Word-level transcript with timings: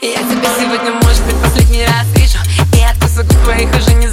Я 0.00 0.18
тебя 0.18 0.48
сегодня, 0.58 0.92
может 1.02 1.24
быть, 1.24 1.36
последний 1.42 1.84
раз 1.84 2.06
вижу. 2.16 2.38
И 2.76 2.82
откусы 2.82 3.22
губ 3.22 3.44
твоих 3.44 3.68
уже 3.74 3.94
не 3.94 4.08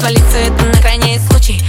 свалиться 0.00 0.38
это 0.38 0.64
на 0.64 0.80
крайний 0.80 1.18
случай. 1.18 1.62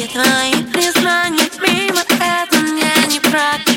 Если 0.00 0.14
твои 0.14 0.64
признания 0.72 1.50
мимо, 1.60 2.00
это 2.00 2.56
мне 2.56 2.90
не 3.12 3.20
прокатит 3.20 3.69